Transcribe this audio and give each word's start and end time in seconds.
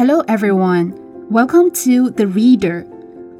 Hello, 0.00 0.22
everyone. 0.28 0.94
Welcome 1.28 1.70
to 1.72 2.08
The 2.08 2.26
Reader. 2.26 2.86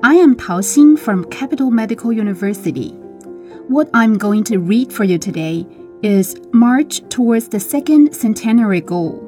I 0.03 0.17
am 0.17 0.37
Tao 0.37 0.61
Xin 0.61 0.99
from 0.99 1.25
Capital 1.31 1.71
Medical 1.71 2.13
University. 2.13 2.91
What 3.69 3.89
I'm 3.95 4.19
going 4.19 4.45
to 4.45 4.59
read 4.59 4.93
for 4.93 5.05
you 5.05 5.17
today 5.17 5.67
is 6.03 6.37
March 6.53 7.01
Towards 7.09 7.49
the 7.49 7.61
Second 7.61 8.15
Centenary 8.15 8.83
Goal. 8.83 9.27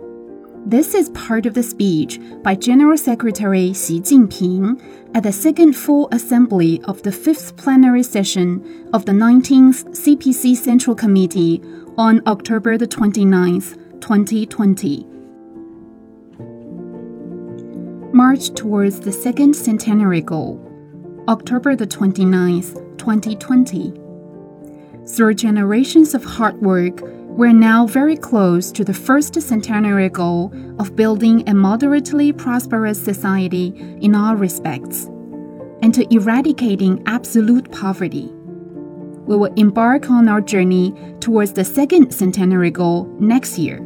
This 0.67 0.93
is 0.93 1.09
part 1.09 1.47
of 1.47 1.55
the 1.55 1.63
speech 1.63 2.21
by 2.43 2.55
General 2.55 2.99
Secretary 2.99 3.73
Xi 3.73 4.03
Jinping 4.03 4.79
at 5.15 5.23
the 5.23 5.33
second 5.33 5.73
full 5.73 6.11
assembly 6.13 6.83
of 6.85 7.03
the 7.03 7.13
fifth 7.13 7.57
plenary 7.57 8.03
session 8.03 8.91
of 8.93 9.07
the 9.07 9.13
19th 9.13 9.85
CPC 9.97 10.55
Central 10.55 10.95
Committee 10.95 11.63
on 11.97 12.21
October 12.27 12.77
the 12.77 12.87
29th, 12.87 14.03
2020. 14.03 15.12
March 18.15 18.53
towards 18.55 19.01
the 19.01 19.13
second 19.13 19.57
centenary 19.57 20.21
goal, 20.21 20.61
October 21.29 21.75
the 21.75 21.87
29th, 21.87 22.75
2020. 22.99 23.95
Through 25.07 25.35
generations 25.35 26.15
of 26.15 26.23
hard 26.23 26.61
work, 26.61 27.01
we're 27.03 27.55
now 27.55 27.87
very 27.87 28.17
close 28.17 28.71
to 28.73 28.85
the 28.85 28.93
first 28.93 29.41
centenary 29.41 30.11
goal 30.11 30.53
of 30.79 30.95
building 30.95 31.49
a 31.49 31.55
moderately 31.55 32.33
prosperous 32.33 33.03
society 33.03 33.73
in 34.03 34.15
all 34.15 34.37
respects, 34.37 35.07
and 35.81 35.95
to 35.95 36.07
eradicating 36.15 37.03
absolute 37.07 37.73
poverty. 37.73 38.31
We 39.27 39.37
will 39.37 39.55
embark 39.55 40.11
on 40.11 40.29
our 40.29 40.43
journey 40.43 40.95
towards 41.21 41.55
the 41.55 41.65
second 41.65 42.13
centenary 42.13 42.71
goal 42.71 43.07
next 43.19 43.59
year. 43.59 43.79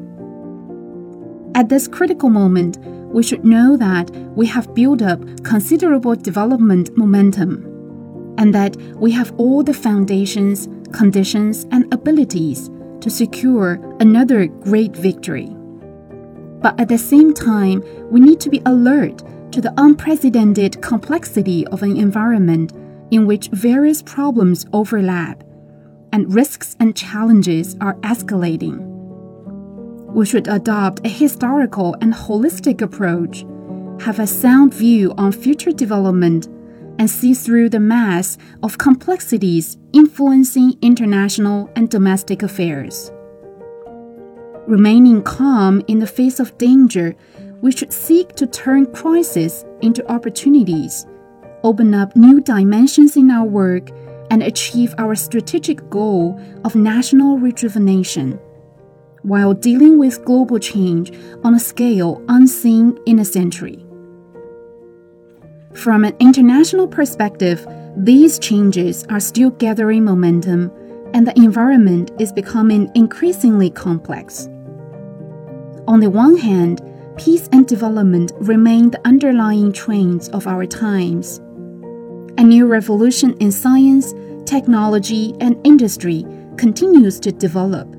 At 1.55 1.69
this 1.69 1.87
critical 1.87 2.29
moment, 2.29 2.79
we 3.13 3.23
should 3.23 3.45
know 3.45 3.77
that 3.77 4.11
we 4.37 4.47
have 4.47 4.75
built 4.75 5.03
up 5.03 5.21
considerable 5.43 6.15
development 6.15 6.97
momentum, 6.97 7.65
and 8.39 8.55
that 8.55 8.77
we 8.97 9.11
have 9.13 9.33
all 9.39 9.63
the 9.63 9.75
foundations, 9.75 10.69
conditions, 10.93 11.67
and 11.71 11.93
abilities 11.93 12.71
to 13.01 13.11
secure 13.11 13.81
another 14.01 14.47
great 14.47 14.95
victory. 14.95 15.49
But 16.61 16.79
at 16.81 16.89
the 16.89 16.99
same 16.99 17.33
time, 17.33 17.83
we 18.11 18.21
need 18.21 18.41
to 18.41 18.51
be 18.51 18.63
alert 18.67 19.23
to 19.53 19.61
the 19.61 19.73
unprecedented 19.77 20.83
complexity 20.83 21.67
of 21.69 21.83
an 21.83 21.97
environment 21.97 22.73
in 23.11 23.27
which 23.27 23.49
various 23.49 24.03
problems 24.03 24.67
overlap 24.73 25.45
and 26.13 26.35
risks 26.35 26.77
and 26.81 26.97
challenges 26.97 27.77
are 27.81 27.95
escalating. 27.97 28.96
We 30.09 30.25
should 30.25 30.49
adopt 30.49 31.05
a 31.05 31.09
historical 31.09 31.95
and 32.01 32.13
holistic 32.13 32.81
approach, 32.81 33.45
have 34.05 34.19
a 34.19 34.27
sound 34.27 34.73
view 34.73 35.13
on 35.19 35.33
future 35.33 35.73
development, 35.73 36.47
and 36.99 37.11
see 37.11 37.35
through 37.35 37.69
the 37.69 37.81
mass 37.81 38.39
of 38.63 38.79
complexities 38.79 39.77
influencing 39.93 40.79
international 40.81 41.71
and 41.77 41.91
domestic 41.91 42.43
affairs. 42.43 43.11
Remaining 44.67 45.23
calm 45.23 45.83
in 45.87 45.99
the 45.99 46.07
face 46.07 46.41
of 46.41 46.57
danger, 46.59 47.15
we 47.61 47.71
should 47.71 47.93
seek 47.93 48.35
to 48.37 48.47
turn 48.47 48.93
crisis 48.93 49.65
into 49.83 50.11
opportunities, 50.11 51.07
open 51.63 51.95
up 51.95 52.17
new 52.17 52.41
dimensions 52.41 53.17
in 53.17 53.31
our 53.31 53.45
work, 53.45 53.91
and 54.31 54.43
achieve 54.43 54.95
our 54.99 55.15
strategic 55.15 55.89
goal 55.89 56.41
of 56.65 56.75
national 56.75 57.39
rejuvenation, 57.39 58.39
while 59.27 59.53
dealing 59.53 59.99
with 59.99 60.25
global 60.25 60.57
change 60.57 61.13
on 61.43 61.55
a 61.55 61.59
scale 61.59 62.23
unseen 62.29 62.97
in 63.07 63.19
a 63.19 63.25
century. 63.25 63.85
From 65.75 66.05
an 66.05 66.15
international 66.21 66.87
perspective, 66.87 67.67
these 67.97 68.39
changes 68.39 69.05
are 69.11 69.19
still 69.19 69.51
gathering 69.51 70.05
momentum, 70.05 70.71
and 71.13 71.27
the 71.27 71.37
environment 71.37 72.13
is 72.21 72.33
becoming 72.33 72.89
increasingly 72.95 73.69
complex. 73.69 74.47
On 75.89 75.99
the 75.99 76.11
one 76.11 76.37
hand, 76.37 76.81
peace 77.17 77.49
and 77.51 77.67
development 77.67 78.31
remain 78.37 78.91
the 78.91 79.05
underlying 79.05 79.73
trends 79.73 80.29
of 80.29 80.47
our 80.47 80.67
times. 80.67 81.39
A 82.39 82.45
new 82.45 82.67
revolution 82.67 83.37
in 83.39 83.51
science, 83.51 84.15
technology, 84.45 85.35
and 85.41 85.59
industry 85.67 86.25
continues 86.57 87.19
to 87.21 87.33
develop. 87.33 87.96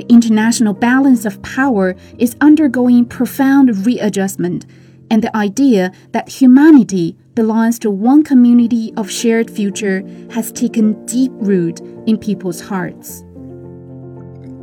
The 0.00 0.10
international 0.10 0.72
balance 0.72 1.26
of 1.26 1.42
power 1.42 1.94
is 2.16 2.34
undergoing 2.40 3.04
profound 3.04 3.84
readjustment 3.84 4.64
and 5.10 5.22
the 5.22 5.36
idea 5.36 5.92
that 6.12 6.26
humanity 6.26 7.18
belongs 7.34 7.78
to 7.80 7.90
one 7.90 8.24
community 8.24 8.94
of 8.96 9.10
shared 9.10 9.50
future 9.50 10.02
has 10.30 10.52
taken 10.52 11.04
deep 11.04 11.32
root 11.34 11.80
in 12.06 12.16
people's 12.16 12.62
hearts. 12.62 13.20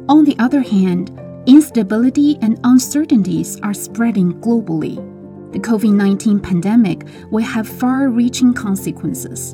On 0.09 0.23
the 0.25 0.35
other 0.39 0.61
hand, 0.61 1.11
instability 1.45 2.39
and 2.41 2.59
uncertainties 2.63 3.59
are 3.61 3.75
spreading 3.75 4.33
globally. 4.41 4.95
The 5.53 5.59
COVID 5.59 5.93
19 5.93 6.39
pandemic 6.39 7.05
will 7.29 7.45
have 7.45 7.69
far 7.69 8.09
reaching 8.09 8.55
consequences. 8.55 9.53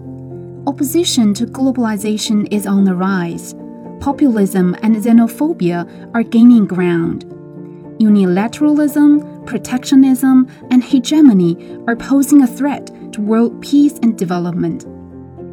Opposition 0.66 1.34
to 1.34 1.46
globalization 1.46 2.48
is 2.54 2.66
on 2.66 2.86
the 2.86 2.96
rise. 2.96 3.54
Populism 4.04 4.76
and 4.84 4.98
xenophobia 4.98 5.88
are 6.14 6.24
gaining 6.24 6.66
ground. 6.66 7.24
Unilateralism, 8.02 9.48
protectionism, 9.48 10.46
and 10.70 10.84
hegemony 10.84 11.80
are 11.88 11.96
posing 11.96 12.42
a 12.42 12.48
threat 12.48 12.88
to 13.14 13.22
world 13.22 13.62
peace 13.62 13.98
and 14.04 14.18
development. 14.18 14.84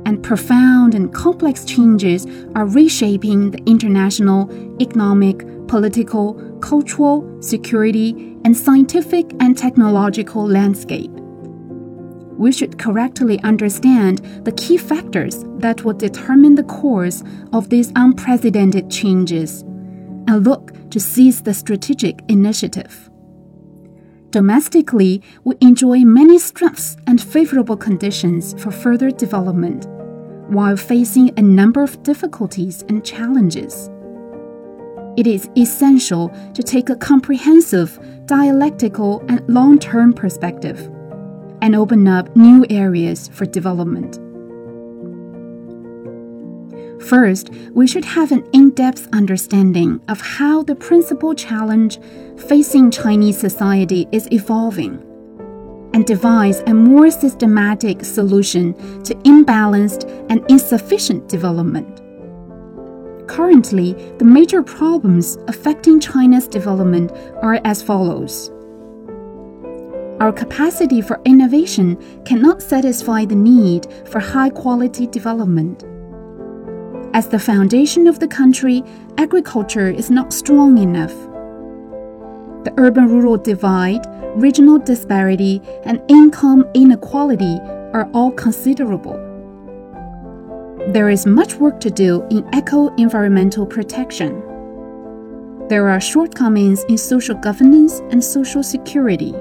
And 0.05 0.21
profound 0.21 0.97
and 0.97 1.15
complex 1.15 1.65
changes 1.65 2.27
are 2.57 2.67
reshaping 2.67 3.53
the 3.53 3.63
international, 3.67 4.51
economic, 4.83 5.47
political, 5.69 6.35
cultural, 6.59 7.41
security, 7.41 8.37
and 8.45 8.57
scientific 8.57 9.33
and 9.39 9.57
technological 9.57 10.45
landscape. 10.45 11.20
We 12.41 12.53
should 12.53 12.79
correctly 12.79 13.39
understand 13.43 14.21
the 14.47 14.53
key 14.53 14.79
factors 14.79 15.45
that 15.59 15.85
will 15.85 15.93
determine 15.93 16.55
the 16.55 16.63
course 16.63 17.23
of 17.53 17.69
these 17.69 17.93
unprecedented 17.97 18.91
changes 18.91 19.61
and 19.61 20.43
look 20.43 20.73
to 20.89 20.99
seize 20.99 21.43
the 21.43 21.53
strategic 21.53 22.23
initiative. 22.29 23.11
Domestically, 24.31 25.23
we 25.45 25.55
enjoy 25.61 25.99
many 25.99 26.39
strengths 26.39 26.97
and 27.07 27.21
favorable 27.21 27.77
conditions 27.77 28.55
for 28.59 28.71
further 28.71 29.11
development, 29.11 29.85
while 30.49 30.79
facing 30.79 31.39
a 31.39 31.43
number 31.43 31.83
of 31.83 32.03
difficulties 32.03 32.87
and 32.89 33.05
challenges. 33.05 33.91
It 35.19 35.27
is 35.27 35.51
essential 35.59 36.31
to 36.55 36.63
take 36.63 36.89
a 36.89 36.97
comprehensive, 36.97 38.01
dialectical, 38.25 39.23
and 39.29 39.47
long 39.47 39.79
term 39.79 40.15
perspective 40.15 40.91
and 41.63 41.75
open 41.75 42.09
up 42.09 42.35
new 42.37 42.67
areas 42.71 43.29
for 43.29 43.47
development. 43.47 44.19
First, 47.03 47.51
we 47.73 47.87
should 47.87 48.05
have 48.05 48.31
an 48.31 48.47
in 48.53 48.71
depth 48.71 49.09
understanding 49.13 50.01
of 50.09 50.21
how 50.21 50.63
the 50.63 50.75
principal 50.75 51.35
challenge 51.35 51.99
facing 52.37 52.91
Chinese 52.91 53.39
society 53.39 54.07
is 54.13 54.31
evolving 54.31 55.03
and 55.93 56.07
devise 56.07 56.61
a 56.67 56.75
more 56.75 57.11
systematic 57.11 58.05
solution 58.05 58.75
to 59.03 59.15
imbalanced 59.25 60.09
and 60.29 60.45
insufficient 60.49 61.29
development. 61.29 62.01
Currently, 63.29 63.95
the 64.19 64.25
major 64.25 64.63
problems 64.63 65.37
affecting 65.49 66.01
China's 66.01 66.47
development 66.47 67.13
are 67.43 67.61
as 67.65 67.83
follows. 67.83 68.51
Our 70.21 70.33
capacity 70.33 71.01
for 71.01 71.21
innovation 71.25 71.97
cannot 72.25 72.63
satisfy 72.63 73.25
the 73.25 73.35
need 73.35 73.87
for 74.07 74.21
high 74.21 74.51
quality 74.51 75.07
development 75.07 75.85
as 77.13 77.27
the 77.27 77.41
foundation 77.41 78.07
of 78.07 78.21
the 78.21 78.29
country, 78.29 78.85
agriculture 79.19 79.89
is 79.89 80.11
not 80.11 80.33
strong 80.33 80.79
enough. 80.79 81.13
The 82.63 82.73
urban 82.77 83.09
rural 83.09 83.37
divide, 83.37 84.07
regional 84.37 84.79
disparity, 84.79 85.61
and 85.85 86.01
income 86.09 86.69
inequality 86.75 87.59
are 87.93 88.09
all 88.15 88.31
considerable. 88.31 89.15
There 90.93 91.11
is 91.11 91.27
much 91.27 91.55
work 91.57 91.81
to 91.81 91.91
do 91.91 92.25
in 92.31 92.49
eco 92.55 92.95
environmental 92.95 93.67
protection. 93.67 94.41
There 95.69 95.89
are 95.89 96.01
shortcomings 96.01 96.85
in 96.85 96.97
social 96.97 97.35
governance 97.35 98.01
and 98.11 98.23
social 98.23 98.63
security. 98.63 99.35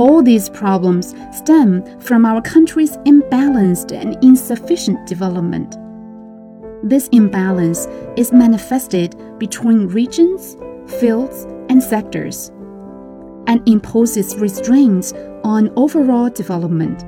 All 0.00 0.22
these 0.22 0.48
problems 0.48 1.14
stem 1.30 1.84
from 2.00 2.24
our 2.24 2.40
country's 2.40 2.96
imbalanced 3.04 3.92
and 3.92 4.16
insufficient 4.24 5.06
development. 5.06 5.76
This 6.82 7.08
imbalance 7.08 7.86
is 8.16 8.32
manifested 8.32 9.14
between 9.38 9.88
regions, 9.88 10.56
fields, 10.98 11.46
and 11.68 11.82
sectors. 11.82 12.50
and 13.46 13.60
imposes 13.68 14.36
restraints 14.36 15.12
on 15.44 15.70
overall 15.76 16.30
development. 16.30 17.04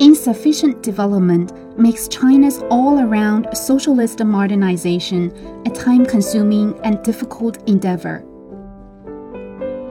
Insufficient 0.00 0.82
development 0.82 1.52
makes 1.78 2.08
China's 2.08 2.62
all 2.70 3.00
around 3.00 3.48
socialist 3.54 4.24
modernization 4.24 5.32
a 5.66 5.70
time 5.70 6.06
consuming 6.06 6.78
and 6.84 7.02
difficult 7.02 7.68
endeavor. 7.68 8.24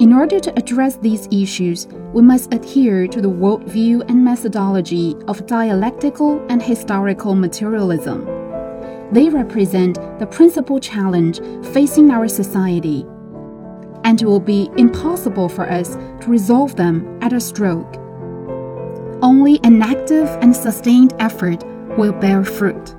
In 0.03 0.11
order 0.11 0.38
to 0.38 0.53
address 0.59 0.97
these 0.97 1.29
issues, 1.31 1.88
we 2.11 2.21
must 2.21 2.53
adhere 2.53 3.07
to 3.07 3.21
the 3.21 3.29
worldview 3.29 4.03
and 4.09 4.21
methodology 4.21 5.15
of 5.29 5.45
dialectical 5.45 6.45
and 6.50 6.61
historical 6.61 7.35
materialism. 7.35 8.25
They 9.13 9.29
represent 9.29 9.97
the 10.19 10.27
principal 10.27 10.81
challenge 10.81 11.39
facing 11.71 12.11
our 12.11 12.27
society, 12.27 13.05
and 14.03 14.21
it 14.21 14.25
will 14.25 14.41
be 14.41 14.69
impossible 14.75 15.47
for 15.47 15.71
us 15.71 15.95
to 15.95 16.25
resolve 16.27 16.75
them 16.75 17.17
at 17.21 17.31
a 17.31 17.39
stroke. 17.39 17.95
Only 19.21 19.61
an 19.63 19.81
active 19.81 20.27
and 20.41 20.53
sustained 20.53 21.13
effort 21.19 21.63
will 21.97 22.11
bear 22.11 22.44
fruit. 22.44 22.94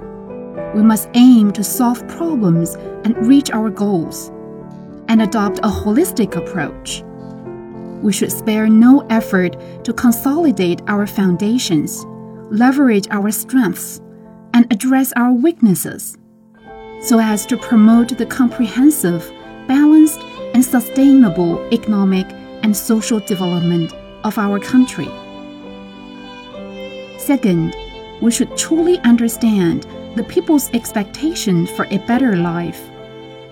We 0.75 0.81
must 0.81 1.11
aim 1.13 1.53
to 1.53 1.63
solve 1.63 2.09
problems 2.09 2.77
and 3.05 3.27
reach 3.27 3.51
our 3.51 3.69
goals, 3.69 4.33
and 5.09 5.23
adopt 5.23 5.59
a 5.59 5.69
holistic 5.69 6.37
approach. 6.37 7.03
We 8.03 8.13
should 8.13 8.33
spare 8.33 8.69
no 8.69 9.01
effort 9.09 9.57
to 9.85 9.93
consolidate 9.93 10.83
our 10.89 11.07
foundations, 11.07 12.05
leverage 12.51 13.07
our 13.11 13.31
strengths, 13.31 14.01
and 14.53 14.71
address 14.73 15.13
our 15.17 15.33
weaknesses, 15.33 16.17
so 17.01 17.19
as 17.19 17.47
to 17.47 17.57
promote 17.57 18.17
the 18.17 18.27
comprehensive, 18.27 19.33
balanced, 19.67 20.21
and 20.55 20.65
sustainable 20.65 21.67
economic 21.73 22.27
and 22.63 22.77
social 22.77 23.21
development 23.21 23.93
of 24.23 24.39
our 24.39 24.59
country. 24.59 25.09
Second, 27.19 27.75
we 28.21 28.31
should 28.31 28.57
truly 28.57 28.99
understand 28.99 29.87
the 30.15 30.25
people's 30.25 30.71
expectation 30.73 31.67
for 31.67 31.87
a 31.91 31.99
better 32.07 32.37
life 32.37 32.91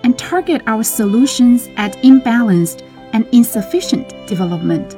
and 0.03 0.17
target 0.17 0.61
our 0.67 0.83
solutions 0.83 1.69
at 1.77 1.93
imbalanced 2.03 2.87
and 3.13 3.27
insufficient 3.31 4.09
development. 4.27 4.97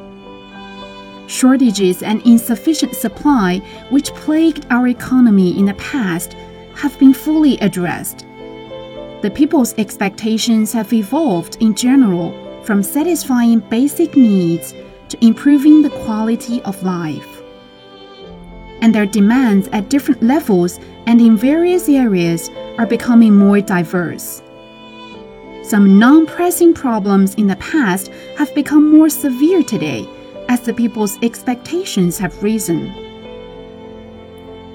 Shortages 1.29 2.03
and 2.03 2.21
insufficient 2.25 2.95
supply, 2.95 3.59
which 3.89 4.13
plagued 4.13 4.65
our 4.69 4.87
economy 4.87 5.57
in 5.57 5.65
the 5.65 5.73
past, 5.75 6.33
have 6.75 6.97
been 6.99 7.13
fully 7.13 7.57
addressed. 7.59 8.25
The 9.21 9.31
people's 9.33 9.73
expectations 9.77 10.71
have 10.73 10.93
evolved 10.93 11.57
in 11.59 11.75
general 11.75 12.33
from 12.63 12.83
satisfying 12.83 13.59
basic 13.59 14.15
needs 14.15 14.73
to 15.09 15.25
improving 15.25 15.81
the 15.81 15.89
quality 15.89 16.61
of 16.63 16.81
life 16.83 17.35
and 18.85 18.93
their 18.93 19.07
demands 19.07 19.67
at 19.69 19.89
different 19.89 20.21
levels 20.21 20.79
and 21.07 21.19
in 21.19 21.35
various 21.35 21.89
areas 21.89 22.51
are 22.77 22.85
becoming 22.85 23.35
more 23.35 23.59
diverse. 23.59 24.43
Some 25.67 25.97
non 25.97 26.27
pressing 26.27 26.75
problems 26.75 27.33
in 27.33 27.47
the 27.47 27.55
past 27.55 28.09
have 28.37 28.53
become 28.53 28.95
more 28.95 29.09
severe 29.09 29.63
today 29.63 30.07
as 30.47 30.61
the 30.61 30.75
people's 30.75 31.17
expectations 31.23 32.19
have 32.19 32.43
risen. 32.43 32.93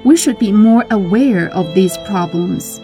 We 0.03 0.17
should 0.17 0.37
be 0.41 0.51
more 0.51 0.85
aware 0.91 1.49
of 1.55 1.73
these 1.77 1.97
problems, 1.99 2.79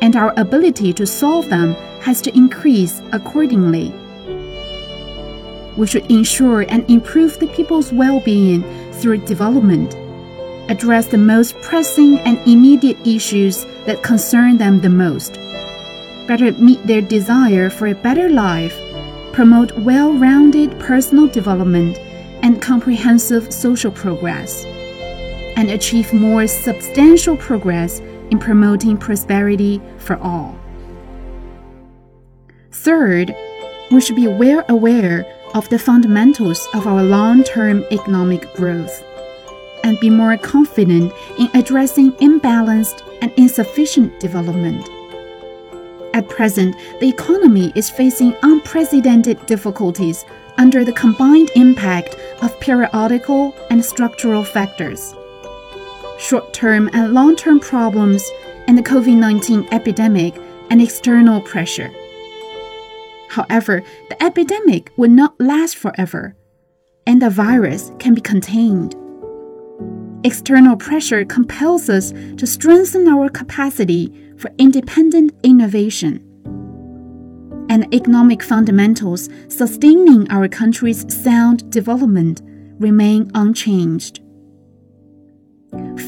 and 0.00 0.14
our 0.14 0.32
ability 0.36 0.92
to 0.92 1.06
solve 1.08 1.48
them 1.48 1.74
has 2.02 2.22
to 2.22 2.36
increase 2.36 3.02
accordingly. 3.10 3.92
We 5.76 5.88
should 5.88 6.08
ensure 6.08 6.66
and 6.68 6.88
improve 6.88 7.40
the 7.40 7.48
people's 7.48 7.92
well 7.92 8.20
being 8.20 8.62
through 8.92 9.26
development 9.26 9.96
address 10.70 11.08
the 11.08 11.18
most 11.18 11.60
pressing 11.62 12.20
and 12.20 12.38
immediate 12.46 13.04
issues 13.04 13.64
that 13.86 14.04
concern 14.04 14.58
them 14.58 14.80
the 14.82 14.90
most. 14.90 15.36
Better 16.28 16.52
meet 16.52 16.86
their 16.86 17.00
desire 17.00 17.70
for 17.70 17.86
a 17.86 17.94
better 17.94 18.28
life, 18.28 18.78
promote 19.32 19.72
well 19.78 20.12
rounded 20.12 20.78
personal 20.78 21.26
development 21.26 21.96
and 22.42 22.60
comprehensive 22.60 23.50
social 23.50 23.90
progress, 23.90 24.66
and 25.56 25.70
achieve 25.70 26.12
more 26.12 26.46
substantial 26.46 27.34
progress 27.34 28.00
in 28.30 28.38
promoting 28.38 28.98
prosperity 28.98 29.80
for 29.96 30.18
all. 30.18 30.54
Third, 32.72 33.34
we 33.90 34.02
should 34.02 34.16
be 34.16 34.28
well 34.28 34.66
aware 34.68 35.24
of 35.54 35.66
the 35.70 35.78
fundamentals 35.78 36.68
of 36.74 36.86
our 36.86 37.02
long 37.02 37.42
term 37.42 37.86
economic 37.90 38.52
growth 38.52 39.02
and 39.82 39.98
be 39.98 40.10
more 40.10 40.36
confident 40.36 41.10
in 41.38 41.48
addressing 41.54 42.12
imbalanced 42.20 43.02
and 43.22 43.32
insufficient 43.38 44.20
development. 44.20 44.86
At 46.14 46.28
present, 46.28 46.74
the 47.00 47.08
economy 47.08 47.72
is 47.74 47.90
facing 47.90 48.34
unprecedented 48.42 49.44
difficulties 49.46 50.24
under 50.56 50.84
the 50.84 50.92
combined 50.92 51.50
impact 51.54 52.16
of 52.42 52.58
periodical 52.60 53.54
and 53.70 53.84
structural 53.84 54.44
factors. 54.44 55.14
Short 56.18 56.52
term 56.52 56.90
and 56.92 57.14
long 57.14 57.36
term 57.36 57.60
problems 57.60 58.28
and 58.66 58.76
the 58.76 58.82
COVID 58.82 59.16
19 59.16 59.68
epidemic 59.70 60.34
and 60.70 60.82
external 60.82 61.40
pressure. 61.40 61.90
However, 63.28 63.82
the 64.08 64.22
epidemic 64.22 64.90
will 64.96 65.10
not 65.10 65.38
last 65.38 65.76
forever, 65.76 66.34
and 67.06 67.22
the 67.22 67.30
virus 67.30 67.92
can 67.98 68.14
be 68.14 68.20
contained. 68.20 68.94
External 70.24 70.76
pressure 70.76 71.24
compels 71.24 71.88
us 71.88 72.12
to 72.36 72.46
strengthen 72.46 73.06
our 73.06 73.28
capacity 73.28 74.12
for 74.38 74.50
independent 74.58 75.32
innovation. 75.42 76.24
And 77.70 77.92
economic 77.94 78.42
fundamentals 78.42 79.28
sustaining 79.48 80.30
our 80.30 80.48
country's 80.48 81.04
sound 81.12 81.70
development 81.70 82.40
remain 82.78 83.30
unchanged. 83.34 84.20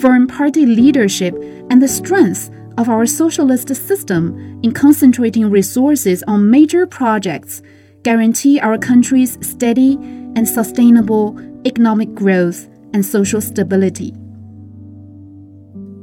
Foreign 0.01 0.27
party 0.27 0.65
leadership 0.65 1.35
and 1.69 1.83
the 1.83 1.89
strength 1.89 2.51
of 2.79 2.89
our 2.89 3.05
socialist 3.05 3.69
system 3.75 4.61
in 4.63 4.73
concentrating 4.73 5.51
resources 5.51 6.23
on 6.23 6.51
major 6.51 6.87
projects 6.87 7.61
guarantee 8.03 8.59
our 8.61 8.79
country's 8.79 9.37
steady 9.47 9.95
and 10.35 10.49
sustainable 10.49 11.39
economic 11.67 12.15
growth 12.15 12.69
and 12.95 13.05
social 13.05 13.41
stability. 13.41 14.15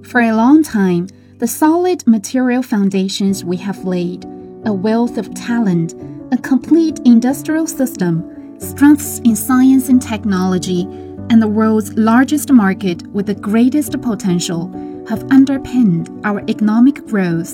For 0.03 0.21
a 0.21 0.35
long 0.35 0.61
time, 0.61 1.07
the 1.39 1.47
solid 1.47 2.05
material 2.07 2.63
foundations 2.63 3.45
we 3.45 3.57
have 3.57 3.85
laid, 3.85 4.25
a 4.65 4.73
wealth 4.73 5.19
of 5.19 5.31
talent, 5.35 5.93
a 6.31 6.37
complete 6.37 6.99
industrial 7.05 7.67
system, 7.67 8.59
strengths 8.59 9.19
in 9.19 9.35
science 9.35 9.87
and 9.87 10.01
technology, 10.01 10.81
and 11.29 11.39
the 11.39 11.47
world's 11.47 11.93
largest 11.93 12.51
market 12.51 13.05
with 13.07 13.27
the 13.27 13.35
greatest 13.35 14.01
potential 14.01 14.71
have 15.07 15.29
underpinned 15.31 16.09
our 16.25 16.41
economic 16.49 17.05
growth 17.05 17.53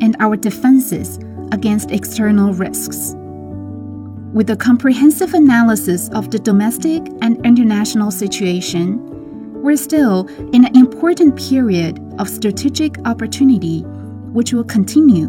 and 0.00 0.16
our 0.18 0.36
defenses 0.36 1.18
against 1.52 1.92
external 1.92 2.52
risks. 2.52 3.14
With 4.32 4.50
a 4.50 4.56
comprehensive 4.56 5.34
analysis 5.34 6.08
of 6.10 6.32
the 6.32 6.38
domestic 6.40 7.06
and 7.22 7.44
international 7.46 8.10
situation, 8.10 9.09
we're 9.62 9.76
still 9.76 10.26
in 10.52 10.64
an 10.64 10.74
important 10.74 11.36
period 11.38 12.00
of 12.18 12.28
strategic 12.28 12.96
opportunity, 13.06 13.82
which 14.32 14.54
will 14.54 14.64
continue. 14.64 15.28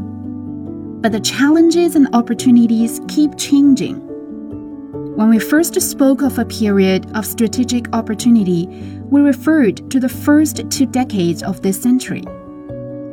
But 1.02 1.12
the 1.12 1.20
challenges 1.20 1.98
and 1.98 2.08
opportunities 2.16 3.02
keep 3.10 3.38
changing. 3.38 4.08
When 5.18 5.30
we 5.30 5.38
first 5.38 5.80
spoke 5.82 6.22
of 6.22 6.40
a 6.40 6.46
period 6.46 7.12
of 7.14 7.26
strategic 7.26 7.94
opportunity, 7.94 8.68
we 9.10 9.20
referred 9.20 9.92
to 9.92 10.00
the 10.00 10.08
first 10.08 10.70
two 10.72 10.86
decades 10.86 11.44
of 11.44 11.62
this 11.62 11.82
century. 11.82 12.24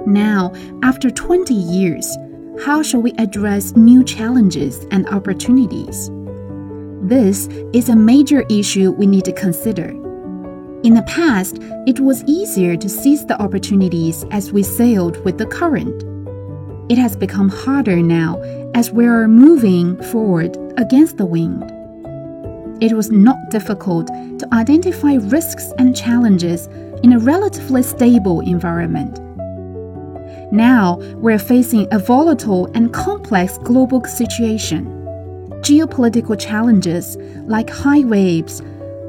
Now, 0.07 0.53
after 0.85 1.11
20 1.11 1.53
years, 1.53 2.17
how 2.65 2.83
shall 2.83 3.03
we 3.03 3.13
address 3.19 3.75
new 3.75 4.05
challenges 4.05 4.87
and 4.93 5.09
opportunities? 5.09 6.11
This 7.03 7.49
is 7.73 7.89
a 7.89 7.97
major 7.97 8.45
issue 8.49 8.93
we 8.93 9.07
need 9.07 9.25
to 9.25 9.33
consider. 9.33 9.93
In 10.89 10.95
the 10.95 11.03
past, 11.03 11.59
it 11.87 12.01
was 12.01 12.25
easier 12.25 12.75
to 12.75 12.89
seize 12.89 13.27
the 13.27 13.39
opportunities 13.43 14.25
as 14.31 14.53
we 14.53 14.63
sailed 14.63 15.23
with 15.23 15.37
the 15.37 15.45
current. 15.45 16.03
It 16.91 16.97
has 16.97 17.15
become 17.15 17.51
harder 17.51 18.01
now 18.01 18.41
as 18.75 18.91
we 18.91 19.05
are 19.05 19.29
moving 19.29 20.03
forward 20.05 20.57
against 20.79 21.19
the 21.19 21.27
wind. 21.27 21.63
It 22.83 22.95
was 22.95 23.11
not 23.11 23.51
difficult 23.51 24.07
to 24.07 24.49
identify 24.55 25.17
risks 25.17 25.71
and 25.77 25.95
challenges 25.95 26.69
in 27.03 27.13
a 27.13 27.19
relatively 27.19 27.83
stable 27.83 28.41
environment. 28.41 29.21
Now 30.51 31.01
we're 31.17 31.39
facing 31.39 31.87
a 31.93 31.99
volatile 31.99 32.71
and 32.73 32.95
complex 32.95 33.59
global 33.59 34.03
situation. 34.07 34.87
geopolitical 35.61 36.41
challenges 36.41 37.19
like 37.45 37.69
high 37.69 38.05
waves, 38.05 38.63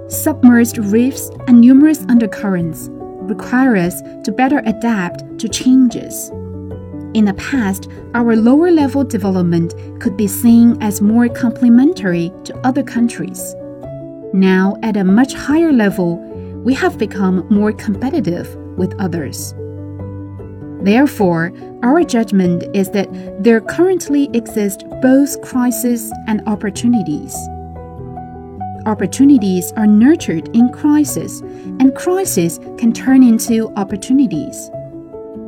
submerged 0.09 0.77
reefs, 0.77 1.29
and 1.47 1.61
numerous 1.61 2.03
undercurrents 2.09 2.89
require 2.91 3.75
us 3.75 4.01
to 4.23 4.31
better 4.31 4.61
adapt 4.65 5.39
to 5.39 5.47
changes. 5.47 6.29
In 7.13 7.25
the 7.25 7.33
past, 7.35 7.89
our 8.13 8.35
lower 8.35 8.71
level 8.71 9.03
development 9.03 9.73
could 9.99 10.17
be 10.17 10.27
seen 10.27 10.81
as 10.81 11.01
more 11.01 11.27
complementary 11.29 12.31
to 12.43 12.57
other 12.67 12.83
countries. 12.83 13.55
Now, 14.33 14.75
at 14.83 14.97
a 14.97 15.03
much 15.03 15.33
higher 15.33 15.71
level, 15.71 16.17
we 16.63 16.73
have 16.75 16.97
become 16.97 17.47
more 17.49 17.71
competitive 17.71 18.55
with 18.77 18.93
others. 18.99 19.53
Therefore, 20.81 21.51
our 21.83 22.03
judgment 22.03 22.63
is 22.75 22.91
that 22.91 23.09
there 23.43 23.59
currently 23.59 24.29
exist 24.33 24.85
both 25.01 25.41
crises 25.41 26.11
and 26.27 26.41
opportunities. 26.47 27.35
Opportunities 28.85 29.73
are 29.73 29.87
nurtured 29.87 30.55
in 30.55 30.69
crisis, 30.69 31.41
and 31.79 31.95
crises 31.95 32.59
can 32.77 32.93
turn 32.93 33.23
into 33.23 33.73
opportunities. 33.75 34.69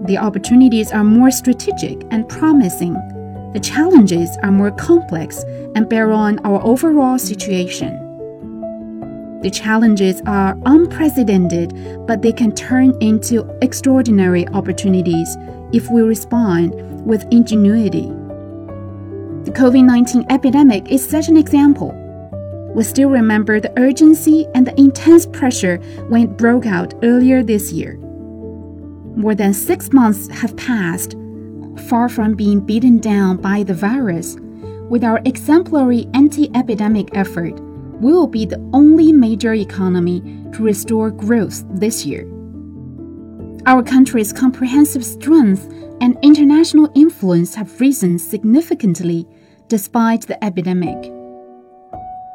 The 0.05 0.17
opportunities 0.17 0.91
are 0.91 1.03
more 1.03 1.31
strategic 1.31 2.03
and 2.11 2.27
promising. 2.27 2.93
The 3.53 3.59
challenges 3.59 4.29
are 4.43 4.51
more 4.51 4.71
complex 4.71 5.43
and 5.75 5.87
bear 5.87 6.11
on 6.11 6.39
our 6.45 6.61
overall 6.65 7.17
situation. 7.17 7.97
The 9.41 9.49
challenges 9.49 10.21
are 10.25 10.57
unprecedented, 10.65 11.73
but 12.07 12.21
they 12.21 12.33
can 12.33 12.51
turn 12.51 12.93
into 13.01 13.49
extraordinary 13.61 14.47
opportunities 14.49 15.37
if 15.71 15.89
we 15.89 16.01
respond 16.01 16.73
with 17.05 17.25
ingenuity. 17.31 18.07
The 19.45 19.51
COVID 19.51 19.85
19 19.85 20.25
epidemic 20.29 20.91
is 20.91 21.07
such 21.07 21.27
an 21.27 21.37
example. 21.37 22.00
We 22.73 22.83
still 22.83 23.09
remember 23.09 23.59
the 23.59 23.77
urgency 23.77 24.47
and 24.55 24.65
the 24.65 24.79
intense 24.79 25.25
pressure 25.25 25.77
when 26.07 26.21
it 26.23 26.37
broke 26.37 26.65
out 26.65 26.93
earlier 27.03 27.43
this 27.43 27.71
year. 27.71 27.97
More 29.15 29.35
than 29.35 29.53
six 29.53 29.91
months 29.91 30.29
have 30.29 30.55
passed. 30.55 31.15
Far 31.89 32.07
from 32.07 32.35
being 32.35 32.61
beaten 32.61 32.99
down 32.99 33.37
by 33.37 33.63
the 33.63 33.73
virus, 33.73 34.37
with 34.89 35.03
our 35.03 35.21
exemplary 35.25 36.07
anti 36.13 36.49
epidemic 36.55 37.09
effort, 37.15 37.59
we 38.01 38.13
will 38.13 38.27
be 38.27 38.45
the 38.45 38.59
only 38.73 39.11
major 39.11 39.53
economy 39.53 40.21
to 40.53 40.63
restore 40.63 41.11
growth 41.11 41.63
this 41.69 42.05
year. 42.05 42.23
Our 43.65 43.83
country's 43.83 44.33
comprehensive 44.33 45.05
strength 45.05 45.71
and 46.01 46.17
international 46.23 46.91
influence 46.95 47.53
have 47.55 47.79
risen 47.79 48.17
significantly 48.17 49.27
despite 49.67 50.21
the 50.21 50.43
epidemic. 50.43 51.20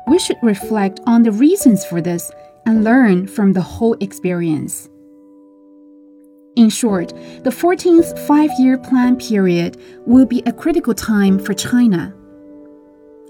We 0.06 0.18
should 0.18 0.38
reflect 0.42 1.00
on 1.06 1.22
the 1.22 1.32
reasons 1.32 1.84
for 1.84 2.00
this 2.00 2.30
and 2.64 2.84
learn 2.84 3.26
from 3.26 3.52
the 3.52 3.60
whole 3.60 3.96
experience. 4.00 4.88
In 6.56 6.70
short, 6.70 7.08
the 7.44 7.50
14th 7.50 8.18
five 8.26 8.50
year 8.58 8.78
plan 8.78 9.16
period 9.16 9.76
will 10.06 10.24
be 10.24 10.42
a 10.46 10.52
critical 10.52 10.94
time 10.94 11.38
for 11.38 11.54
China. 11.54 12.14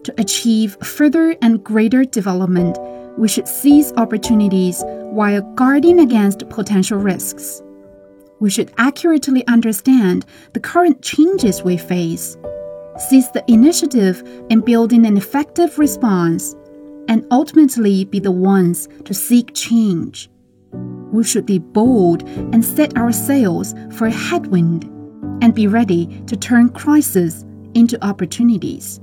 To 0.04 0.14
achieve 0.18 0.76
further 0.82 1.34
and 1.42 1.64
greater 1.64 2.04
development, 2.04 2.78
we 3.18 3.26
should 3.26 3.48
seize 3.48 3.92
opportunities 3.94 4.84
while 4.86 5.42
guarding 5.54 5.98
against 5.98 6.48
potential 6.50 6.98
risks. 6.98 7.62
We 8.38 8.50
should 8.50 8.70
accurately 8.76 9.46
understand 9.46 10.26
the 10.52 10.60
current 10.60 11.02
changes 11.02 11.62
we 11.62 11.78
face, 11.78 12.36
seize 13.08 13.30
the 13.32 13.44
initiative 13.48 14.22
in 14.50 14.60
building 14.60 15.06
an 15.06 15.16
effective 15.16 15.78
response, 15.78 16.54
and 17.08 17.26
ultimately 17.30 18.04
be 18.04 18.18
the 18.18 18.30
ones 18.30 18.88
to 19.04 19.14
seek 19.14 19.54
change. 19.54 20.30
We 21.12 21.24
should 21.24 21.46
be 21.46 21.58
bold 21.58 22.28
and 22.28 22.64
set 22.64 22.96
our 22.96 23.12
sails 23.12 23.74
for 23.92 24.06
a 24.06 24.10
headwind 24.10 24.84
and 25.42 25.54
be 25.54 25.66
ready 25.66 26.22
to 26.26 26.36
turn 26.36 26.70
crises 26.70 27.44
into 27.74 28.02
opportunities. 28.04 29.00